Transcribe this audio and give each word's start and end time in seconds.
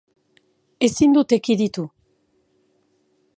Ezin 0.87 1.13
dut 1.17 1.35
ekiditu. 1.37 1.85